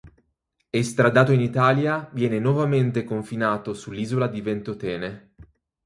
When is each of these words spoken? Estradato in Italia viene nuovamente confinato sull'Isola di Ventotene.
Estradato 0.71 1.31
in 1.31 1.41
Italia 1.41 2.09
viene 2.11 2.39
nuovamente 2.39 3.03
confinato 3.03 3.75
sull'Isola 3.75 4.25
di 4.25 4.41
Ventotene. 4.41 5.33